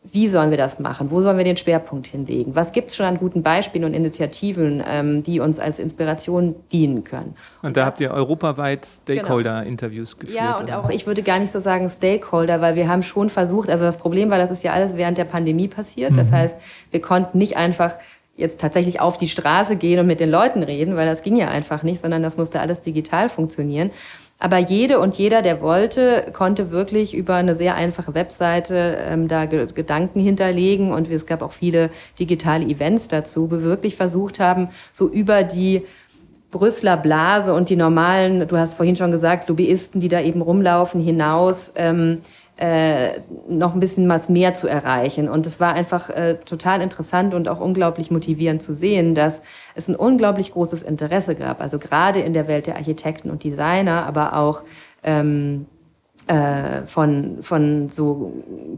[0.03, 1.11] wie sollen wir das machen?
[1.11, 2.55] Wo sollen wir den Schwerpunkt hinlegen?
[2.55, 7.03] Was gibt es schon an guten Beispielen und Initiativen, ähm, die uns als Inspiration dienen
[7.03, 7.35] können?
[7.61, 9.19] Und da das, habt ihr europaweit genau.
[9.19, 10.37] Stakeholder-Interviews geführt?
[10.37, 13.69] Ja, und auch, ich würde gar nicht so sagen Stakeholder, weil wir haben schon versucht,
[13.69, 16.11] also das Problem war, das ist ja alles während der Pandemie passiert.
[16.11, 16.17] Mhm.
[16.17, 16.57] Das heißt,
[16.91, 17.97] wir konnten nicht einfach
[18.35, 21.49] jetzt tatsächlich auf die Straße gehen und mit den Leuten reden, weil das ging ja
[21.49, 23.91] einfach nicht, sondern das musste alles digital funktionieren.
[24.43, 29.45] Aber jede und jeder, der wollte, konnte wirklich über eine sehr einfache Webseite ähm, da
[29.45, 30.91] Ge Gedanken hinterlegen.
[30.91, 35.43] Und es gab auch viele digitale Events dazu, wo wir wirklich versucht haben, so über
[35.43, 35.83] die
[36.51, 40.99] Brüsseler Blase und die normalen, du hast vorhin schon gesagt, Lobbyisten, die da eben rumlaufen,
[40.99, 42.19] hinaus, ähm,
[42.57, 45.27] äh, noch ein bisschen was mehr zu erreichen.
[45.27, 49.41] Und es war einfach äh, total interessant und auch unglaublich motivierend zu sehen, dass
[49.75, 51.61] es ein unglaublich großes Interesse gab.
[51.61, 54.63] Also gerade in der Welt der Architekten und Designer, aber auch
[55.03, 55.65] ähm,
[56.27, 58.31] äh, von, von so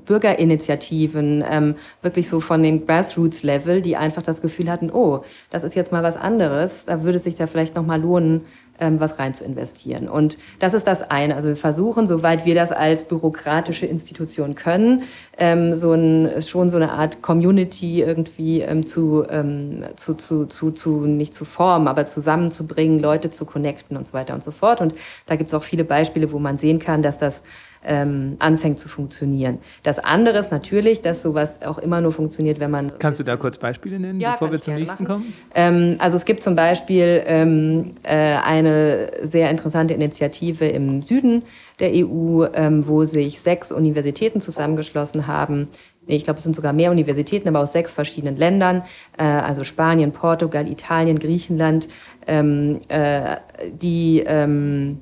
[0.06, 5.76] Bürgerinitiativen, ähm, wirklich so von den Grassroots-Level, die einfach das Gefühl hatten, oh, das ist
[5.76, 8.42] jetzt mal was anderes, da würde es sich ja vielleicht noch mal lohnen,
[8.80, 10.10] was rein zu investieren.
[10.10, 11.36] Und das ist das eine.
[11.36, 15.04] Also wir versuchen, soweit wir das als bürokratische Institution können,
[15.38, 20.72] ähm, so ein, schon so eine Art Community irgendwie ähm, zu, ähm, zu, zu, zu,
[20.72, 24.82] zu, nicht zu formen, aber zusammenzubringen, Leute zu connecten und so weiter und so fort.
[24.82, 24.94] Und
[25.26, 27.42] da gibt es auch viele Beispiele, wo man sehen kann, dass das
[27.86, 29.60] ähm, anfängt zu funktionieren.
[29.84, 32.92] Das andere ist natürlich, dass sowas auch immer nur funktioniert, wenn man.
[33.00, 35.24] Kannst du da kurz Beispiele nennen, ja, bevor wir zum nächsten machen.
[35.24, 35.34] kommen?
[35.54, 41.44] Ähm, also es gibt zum Beispiel ähm, äh, eine sehr interessante Initiative im Süden
[41.80, 45.68] der EU, ähm, wo sich sechs Universitäten zusammengeschlossen haben,
[46.08, 48.84] ich glaube, es sind sogar mehr Universitäten, aber aus sechs verschiedenen Ländern,
[49.18, 51.88] äh, also Spanien, Portugal, Italien, Griechenland,
[52.28, 53.38] ähm, äh,
[53.72, 55.02] die ähm,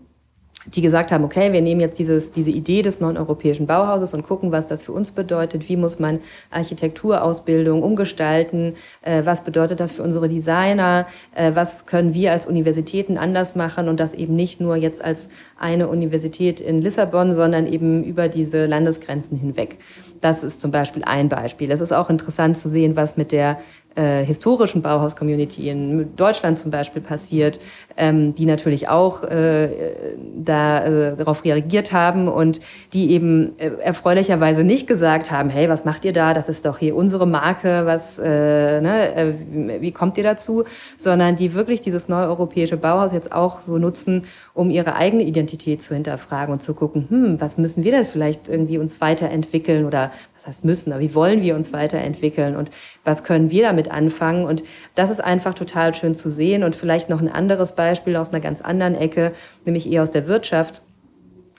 [0.68, 4.26] die gesagt haben, okay, wir nehmen jetzt dieses, diese Idee des neuen europäischen Bauhauses und
[4.26, 6.20] gucken, was das für uns bedeutet, wie muss man
[6.52, 13.18] Architekturausbildung umgestalten, äh, was bedeutet das für unsere Designer, äh, was können wir als Universitäten
[13.18, 18.04] anders machen und das eben nicht nur jetzt als eine Universität in Lissabon, sondern eben
[18.04, 19.78] über diese Landesgrenzen hinweg.
[20.22, 21.70] Das ist zum Beispiel ein Beispiel.
[21.70, 23.60] Es ist auch interessant zu sehen, was mit der
[23.96, 27.60] äh, historischen Bauhaus-Community in Deutschland zum Beispiel passiert,
[27.96, 29.70] ähm, die natürlich auch äh,
[30.36, 32.60] da, äh, darauf reagiert haben und
[32.94, 36.34] die eben äh, erfreulicherweise nicht gesagt haben, hey, was macht ihr da?
[36.34, 39.34] Das ist doch hier unsere Marke, was, äh, ne, äh,
[39.82, 40.64] wie kommt ihr dazu?
[40.98, 45.82] Sondern die wirklich dieses neue europäische Bauhaus jetzt auch so nutzen, um ihre eigene Identität
[45.82, 50.12] zu hinterfragen und zu gucken, hm, was müssen wir denn vielleicht irgendwie uns weiterentwickeln oder
[50.44, 52.70] was heißt müssen, aber wie wollen wir uns weiterentwickeln und
[53.04, 54.46] was können wir damit anfangen?
[54.46, 54.64] Und
[54.96, 58.42] das ist einfach total schön zu sehen und vielleicht noch ein anderes Beispiel aus einer
[58.42, 59.34] ganz anderen Ecke,
[59.66, 60.82] nämlich eher aus der Wirtschaft.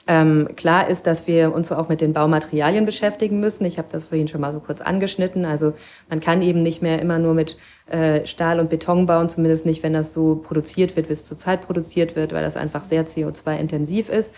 [0.07, 3.65] Ähm, klar ist, dass wir uns auch mit den Baumaterialien beschäftigen müssen.
[3.65, 5.45] Ich habe das vorhin schon mal so kurz angeschnitten.
[5.45, 5.73] Also
[6.09, 9.81] man kann eben nicht mehr immer nur mit äh, Stahl und Beton bauen, zumindest nicht,
[9.81, 14.09] wenn das so produziert wird, wie es zurzeit produziert wird, weil das einfach sehr CO2-intensiv
[14.09, 14.31] ist.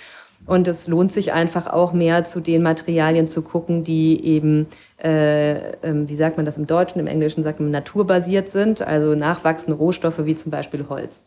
[0.48, 4.68] Und es lohnt sich einfach auch mehr zu den Materialien zu gucken, die eben,
[5.04, 9.14] äh, äh, wie sagt man das im Deutschen, im Englischen sagt man naturbasiert sind, also
[9.14, 11.24] nachwachsende Rohstoffe wie zum Beispiel Holz.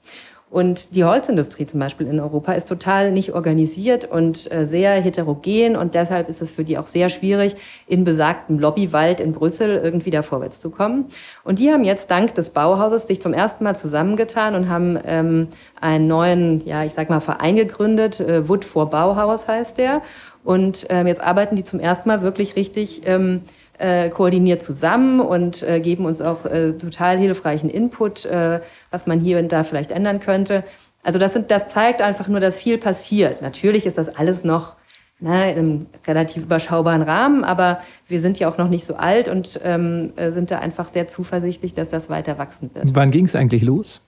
[0.50, 5.76] Und die Holzindustrie zum Beispiel in Europa ist total nicht organisiert und äh, sehr heterogen
[5.76, 7.54] und deshalb ist es für die auch sehr schwierig,
[7.86, 11.06] in besagtem Lobbywald in Brüssel irgendwie da vorwärts zu kommen.
[11.44, 15.48] Und die haben jetzt dank des Bauhauses sich zum ersten Mal zusammengetan und haben ähm,
[15.80, 18.18] einen neuen, ja, ich sag mal, Verein gegründet.
[18.18, 20.02] Äh, Wood for Bauhaus heißt der.
[20.42, 23.42] Und ähm, jetzt arbeiten die zum ersten Mal wirklich richtig ähm,
[23.80, 29.20] äh, koordiniert zusammen und äh, geben uns auch äh, total hilfreichen Input, äh, was man
[29.20, 30.64] hier und da vielleicht ändern könnte.
[31.02, 33.40] Also das, sind, das zeigt einfach nur, dass viel passiert.
[33.42, 34.76] Natürlich ist das alles noch
[35.18, 39.58] ne, im relativ überschaubaren Rahmen, aber wir sind ja auch noch nicht so alt und
[39.64, 42.94] ähm, äh, sind da einfach sehr zuversichtlich, dass das weiter wachsen wird.
[42.94, 44.02] Wann ging es eigentlich los?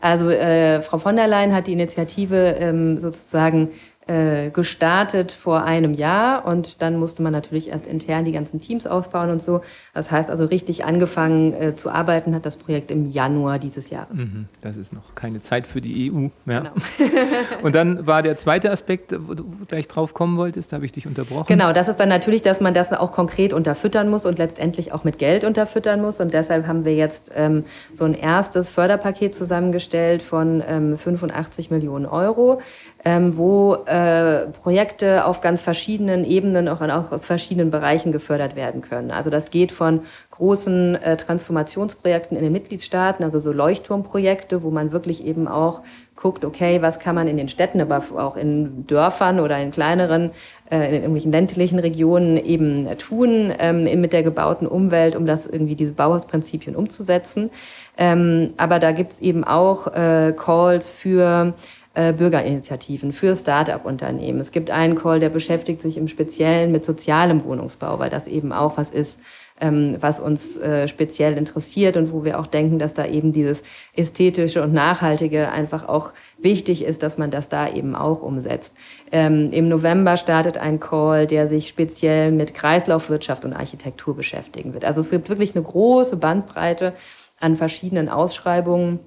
[0.00, 3.70] Also äh, Frau von der Leyen hat die Initiative ähm, sozusagen
[4.06, 8.86] äh, gestartet vor einem Jahr und dann musste man natürlich erst intern die ganzen Teams
[8.86, 9.60] aufbauen und so.
[9.94, 14.14] Das heißt also richtig angefangen äh, zu arbeiten hat das Projekt im Januar dieses Jahres.
[14.14, 16.28] Mhm, das ist noch keine Zeit für die EU.
[16.50, 16.60] Ja.
[16.60, 16.72] Genau.
[17.62, 20.92] und dann war der zweite Aspekt, wo du gleich drauf kommen wolltest, da habe ich
[20.92, 21.46] dich unterbrochen.
[21.46, 25.04] Genau, das ist dann natürlich, dass man das auch konkret unterfüttern muss und letztendlich auch
[25.04, 30.22] mit Geld unterfüttern muss und deshalb haben wir jetzt ähm, so ein erstes Förderpaket zusammengestellt
[30.22, 32.60] von ähm, 85 Millionen Euro
[33.04, 38.80] ähm, wo äh, Projekte auf ganz verschiedenen Ebenen, auch, auch aus verschiedenen Bereichen gefördert werden
[38.80, 39.10] können.
[39.10, 44.92] Also das geht von großen äh, Transformationsprojekten in den Mitgliedstaaten, also so Leuchtturmprojekte, wo man
[44.92, 45.82] wirklich eben auch
[46.14, 50.30] guckt, okay, was kann man in den Städten, aber auch in Dörfern oder in kleineren,
[50.70, 55.74] äh, in irgendwelchen ländlichen Regionen eben tun ähm, mit der gebauten Umwelt, um das irgendwie
[55.74, 57.50] diese Bauhausprinzipien umzusetzen.
[57.98, 61.54] Ähm, aber da gibt's eben auch äh, Calls für
[61.94, 64.40] Bürgerinitiativen, für Start-up-Unternehmen.
[64.40, 68.52] Es gibt einen Call, der beschäftigt sich im Speziellen mit sozialem Wohnungsbau, weil das eben
[68.52, 69.20] auch was ist,
[69.62, 73.62] ähm, was uns äh, speziell interessiert und wo wir auch denken, dass da eben dieses
[73.94, 78.74] ästhetische und nachhaltige einfach auch wichtig ist, dass man das da eben auch umsetzt.
[79.12, 84.84] Ähm, Im November startet ein Call, der sich speziell mit Kreislaufwirtschaft und Architektur beschäftigen wird.
[84.84, 86.94] Also es wird wirklich eine große Bandbreite
[87.38, 88.98] an verschiedenen Ausschreibungen,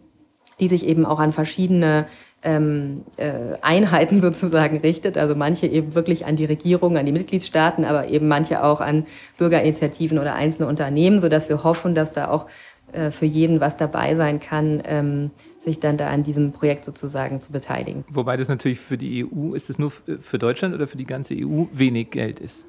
[0.59, 2.05] die sich eben auch an verschiedene
[2.45, 5.17] ähm, äh, Einheiten sozusagen richtet.
[5.17, 9.05] Also manche eben wirklich an die Regierung, an die Mitgliedstaaten, aber eben manche auch an
[9.37, 12.45] Bürgerinitiativen oder einzelne Unternehmen, sodass wir hoffen, dass da auch
[12.93, 17.41] äh, für jeden was dabei sein kann, ähm, sich dann da an diesem Projekt sozusagen
[17.41, 18.05] zu beteiligen.
[18.09, 21.33] Wobei das natürlich für die EU, ist es nur für Deutschland oder für die ganze
[21.35, 22.65] EU wenig Geld ist?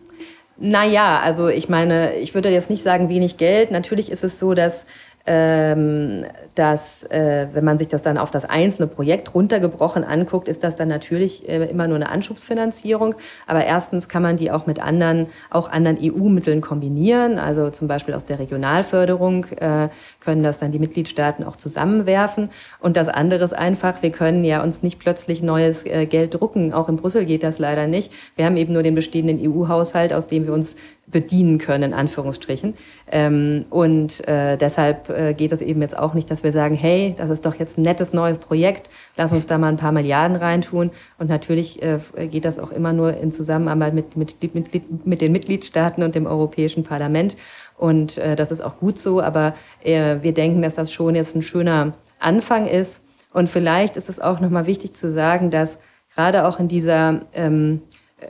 [0.58, 3.70] Naja, also ich meine, ich würde jetzt nicht sagen wenig Geld.
[3.70, 4.86] Natürlich ist es so, dass
[5.26, 10.76] dass, äh, wenn man sich das dann auf das einzelne Projekt runtergebrochen anguckt, ist das
[10.76, 13.14] dann natürlich äh, immer nur eine Anschubsfinanzierung.
[13.46, 17.38] Aber erstens kann man die auch mit anderen, auch anderen EU-Mitteln kombinieren.
[17.38, 19.88] Also zum Beispiel aus der Regionalförderung äh,
[20.20, 22.50] können das dann die Mitgliedstaaten auch zusammenwerfen.
[22.78, 26.72] Und das andere ist einfach, wir können ja uns nicht plötzlich neues Geld drucken.
[26.72, 28.12] Auch in Brüssel geht das leider nicht.
[28.36, 30.76] Wir haben eben nur den bestehenden EU-Haushalt, aus dem wir uns
[31.08, 32.74] bedienen können, in Anführungsstrichen.
[33.10, 37.14] Ähm, und äh, deshalb äh, geht es eben jetzt auch nicht, dass wir sagen, hey,
[37.16, 40.36] das ist doch jetzt ein nettes neues Projekt, lass uns da mal ein paar Milliarden
[40.36, 40.90] reintun.
[41.18, 45.32] Und natürlich äh, geht das auch immer nur in Zusammenarbeit mit, mit, mit, mit den
[45.32, 47.36] Mitgliedstaaten und dem Europäischen Parlament.
[47.78, 51.92] Und das ist auch gut so, aber wir denken, dass das schon jetzt ein schöner
[52.18, 53.04] Anfang ist.
[53.34, 55.76] Und vielleicht ist es auch nochmal wichtig zu sagen, dass
[56.14, 57.82] gerade auch in dieser ähm,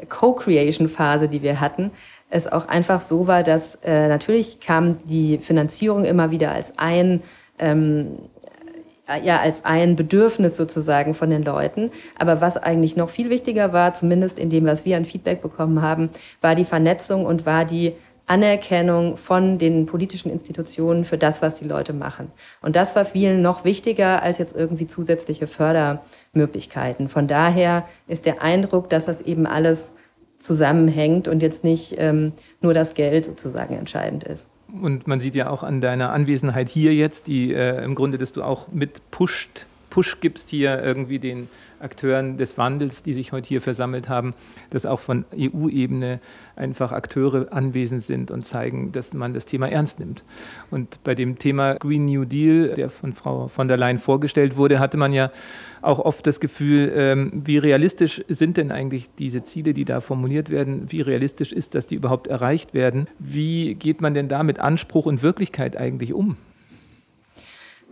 [0.08, 1.92] Co-Creation-Phase, die wir hatten,
[2.30, 7.22] es auch einfach so war, dass äh, natürlich kam die Finanzierung immer wieder als ein
[7.58, 8.18] ähm,
[9.22, 11.92] ja, als ein Bedürfnis sozusagen von den Leuten.
[12.18, 15.80] Aber was eigentlich noch viel wichtiger war, zumindest in dem, was wir an Feedback bekommen
[15.80, 16.10] haben,
[16.40, 17.92] war die Vernetzung und war die
[18.26, 22.32] Anerkennung von den politischen Institutionen für das, was die Leute machen.
[22.60, 27.08] Und das war vielen noch wichtiger als jetzt irgendwie zusätzliche Fördermöglichkeiten.
[27.08, 29.92] Von daher ist der Eindruck, dass das eben alles
[30.38, 34.48] zusammenhängt und jetzt nicht ähm, nur das Geld sozusagen entscheidend ist.
[34.82, 38.32] Und man sieht ja auch an deiner Anwesenheit hier jetzt, die äh, im Grunde, dass
[38.32, 41.48] du auch mit pusht, Push gibst hier irgendwie den
[41.80, 44.34] Akteuren des Wandels, die sich heute hier versammelt haben,
[44.68, 46.20] dass auch von EU-Ebene
[46.54, 50.22] einfach Akteure anwesend sind und zeigen, dass man das Thema ernst nimmt.
[50.70, 54.80] Und bei dem Thema Green New Deal, der von Frau von der Leyen vorgestellt wurde,
[54.80, 55.30] hatte man ja
[55.80, 60.50] auch oft das Gefühl, ähm, wie realistisch sind denn eigentlich diese Ziele, die da formuliert
[60.50, 60.92] werden?
[60.92, 63.06] Wie realistisch ist, dass die überhaupt erreicht werden?
[63.18, 66.36] Wie geht man denn da mit Anspruch und Wirklichkeit eigentlich um?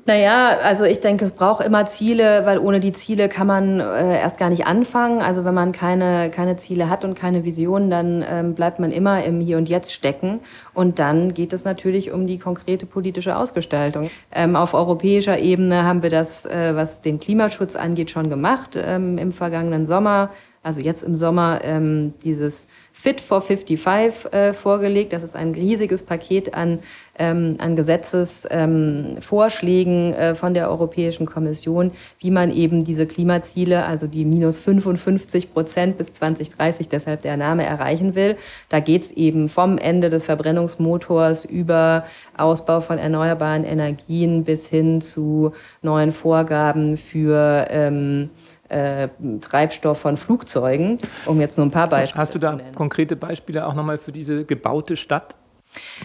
[0.06, 4.20] Naja, also ich denke, es braucht immer Ziele, weil ohne die Ziele kann man äh,
[4.20, 5.22] erst gar nicht anfangen.
[5.22, 9.24] Also wenn man keine, keine Ziele hat und keine Vision, dann ähm, bleibt man immer
[9.24, 10.40] im Hier und Jetzt stecken.
[10.74, 14.10] Und dann geht es natürlich um die konkrete politische Ausgestaltung.
[14.30, 19.16] Ähm, auf europäischer Ebene haben wir das, äh, was den Klimaschutz angeht, schon gemacht ähm,
[19.16, 20.28] im vergangenen Sommer.
[20.64, 25.12] Also jetzt im Sommer ähm, dieses Fit for 55 äh, vorgelegt.
[25.12, 26.80] Das ist ein riesiges Paket an
[27.18, 34.06] ähm, an Gesetzesvorschlägen ähm, äh, von der Europäischen Kommission, wie man eben diese Klimaziele, also
[34.06, 38.36] die minus 55 Prozent bis 2030, deshalb der Name, erreichen will.
[38.68, 42.04] Da geht es eben vom Ende des Verbrennungsmotors über
[42.36, 48.30] Ausbau von erneuerbaren Energien bis hin zu neuen Vorgaben für ähm,
[48.68, 49.08] äh,
[49.40, 52.60] Treibstoff von Flugzeugen, um jetzt nur ein paar Beispiele zu nennen.
[52.60, 55.34] Hast du da konkrete Beispiele auch nochmal für diese gebaute Stadt?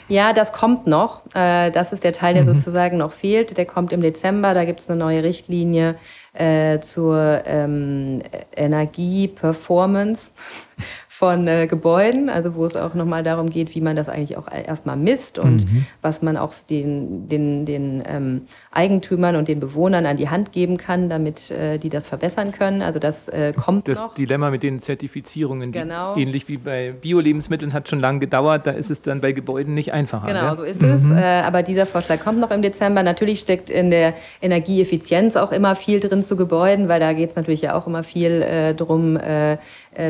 [0.08, 1.22] Ja, das kommt noch.
[1.36, 2.58] Äh, das ist der Teil, der mhm.
[2.58, 3.58] sozusagen noch fehlt.
[3.58, 4.54] Der kommt im Dezember.
[4.54, 5.96] Da gibt es eine neue Richtlinie
[6.34, 8.22] äh, zur ähm,
[8.56, 10.32] Energieperformance
[11.08, 14.48] von äh, Gebäuden, also wo es auch nochmal darum geht, wie man das eigentlich auch
[14.50, 15.86] erstmal misst und mhm.
[16.02, 20.78] was man auch den, den, den ähm, Eigentümern und den Bewohnern an die Hand geben
[20.78, 22.84] kann, damit äh, die das verbessern können.
[22.84, 24.10] Also das äh, kommt das noch.
[24.10, 26.16] Das Dilemma mit den Zertifizierungen, genau.
[26.16, 28.68] ähnlich wie bei Bio-Lebensmitteln, hat schon lange gedauert.
[28.68, 30.28] Da ist es dann bei Gebäuden nicht einfacher.
[30.28, 30.56] Genau, ja?
[30.56, 30.90] so ist mhm.
[30.90, 31.10] es.
[31.10, 33.02] Äh, aber dieser Vorschlag kommt noch im Dezember.
[33.02, 37.36] Natürlich steckt in der Energieeffizienz auch immer viel drin zu Gebäuden, weil da geht es
[37.36, 39.58] natürlich ja auch immer viel äh, drum, äh, äh,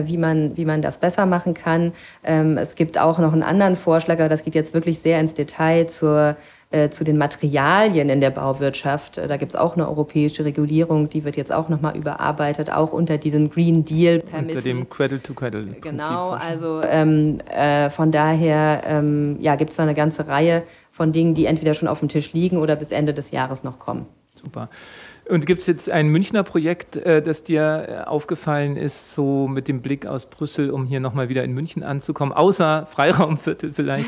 [0.03, 1.93] wie, man, wie man das besser machen kann.
[2.25, 5.33] Ähm, es gibt auch noch einen anderen Vorschlag, aber das geht jetzt wirklich sehr ins
[5.33, 6.35] Detail zur
[6.71, 9.17] äh, zu den Materialien in der Bauwirtschaft.
[9.17, 12.93] Äh, da gibt es auch eine europäische Regulierung, die wird jetzt auch nochmal überarbeitet, auch
[12.93, 14.57] unter diesen Green Deal Permissen.
[14.57, 15.61] Unter dem Cradle-to-Cradle.
[15.61, 20.63] -Cradle genau, also ähm, äh, von daher ähm, ja, gibt es da eine ganze Reihe
[20.91, 23.79] von Dingen, die entweder schon auf dem Tisch liegen oder bis Ende des Jahres noch
[23.79, 24.05] kommen.
[24.35, 24.69] Super.
[25.29, 29.67] Und gibt es jetzt ein Münchner Projekt, äh, das dir äh, aufgefallen ist, so mit
[29.67, 34.07] dem Blick aus Brüssel, um hier nochmal wieder in München anzukommen, außer Freiraumviertel vielleicht,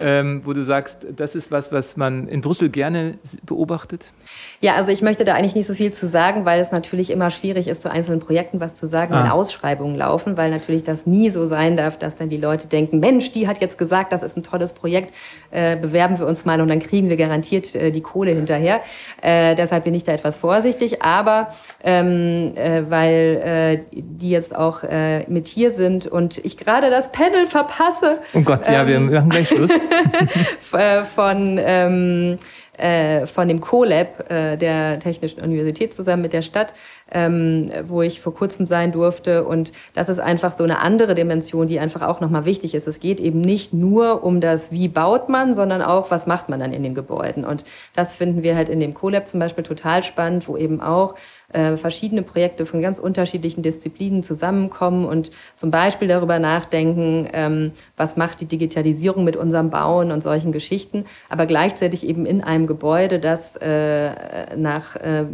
[0.00, 4.12] ähm, wo du sagst, das ist was, was man in Brüssel gerne beobachtet?
[4.60, 7.30] Ja, also ich möchte da eigentlich nicht so viel zu sagen, weil es natürlich immer
[7.30, 9.24] schwierig ist, zu einzelnen Projekten was zu sagen, ah.
[9.24, 13.00] wenn Ausschreibungen laufen, weil natürlich das nie so sein darf, dass dann die Leute denken,
[13.00, 15.14] Mensch, die hat jetzt gesagt, das ist ein tolles Projekt,
[15.52, 18.82] äh, bewerben wir uns mal und dann kriegen wir garantiert äh, die Kohle hinterher.
[19.22, 24.54] Äh, deshalb bin ich da etwas vor vorsichtig, aber ähm, äh, weil äh, die jetzt
[24.56, 28.18] auch äh, mit hier sind und ich gerade das Panel verpasse.
[28.34, 29.70] Oh Gott, ja, wir ähm, machen gleich Schluss.
[30.72, 32.38] Äh, von ähm,
[32.80, 36.72] äh, von dem CoLab äh, der Technischen Universität zusammen mit der Stadt,
[37.10, 39.44] ähm, wo ich vor kurzem sein durfte.
[39.44, 42.86] Und das ist einfach so eine andere Dimension, die einfach auch nochmal wichtig ist.
[42.86, 46.60] Es geht eben nicht nur um das, wie baut man, sondern auch, was macht man
[46.60, 47.44] dann in den Gebäuden.
[47.44, 51.14] Und das finden wir halt in dem CoLab zum Beispiel total spannend, wo eben auch
[51.52, 58.16] äh, verschiedene Projekte von ganz unterschiedlichen Disziplinen zusammenkommen und zum Beispiel darüber nachdenken, ähm, was
[58.16, 63.18] macht die Digitalisierung mit unserem Bauen und solchen Geschichten, aber gleichzeitig eben in einem Gebäude,
[63.18, 65.24] das äh, nach äh,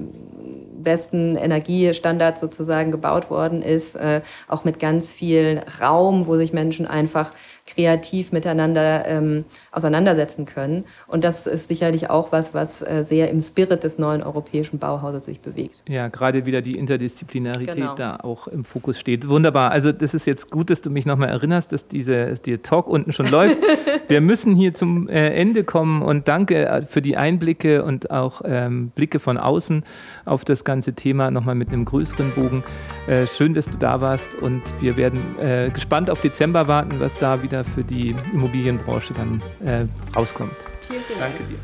[0.87, 6.87] besten Energiestandards sozusagen gebaut worden ist, äh, auch mit ganz viel Raum, wo sich Menschen
[6.87, 7.33] einfach
[7.67, 9.45] kreativ miteinander ähm,
[9.77, 10.85] auseinandersetzen können.
[11.07, 15.27] Und das ist sicherlich auch was, was äh, sehr im Spirit des neuen europäischen Bauhauses
[15.27, 15.83] sich bewegt.
[15.89, 17.95] Ja, gerade wieder die Interdisziplinarität genau.
[17.95, 19.29] da auch im Fokus steht.
[19.29, 19.71] Wunderbar.
[19.71, 23.13] Also das ist jetzt gut, dass du mich nochmal erinnerst, dass diese, der Talk unten
[23.13, 23.59] schon läuft.
[24.09, 28.41] Wir müssen hier zum äh, Ende kommen und danke äh, für die Einblicke und auch
[28.45, 29.85] ähm, Blicke von außen
[30.25, 32.65] auf das ganze Thema nochmal mit einem größeren Bogen.
[33.09, 37.17] Äh, schön, dass du da warst und wir werden äh, gespannt auf Dezember warten, was
[37.19, 39.66] da wieder für die Immobilienbranche dann äh,
[40.15, 40.57] rauskommt.
[40.89, 41.59] Vielen, vielen Danke dir.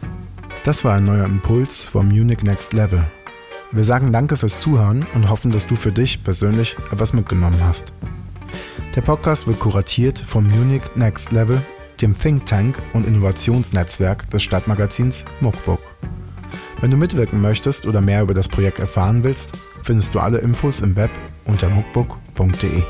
[0.64, 3.04] Das war ein neuer Impuls vom Munich Next Level.
[3.72, 7.92] Wir sagen Danke fürs Zuhören und hoffen, dass du für dich persönlich etwas mitgenommen hast.
[8.94, 11.62] Der Podcast wird kuratiert vom Munich Next Level,
[12.00, 15.80] dem Think Tank und Innovationsnetzwerk des Stadtmagazins Muckbook.
[16.80, 20.80] Wenn du mitwirken möchtest oder mehr über das Projekt erfahren willst, findest du alle Infos
[20.80, 21.10] im Web
[21.46, 22.82] unter muckbook.de.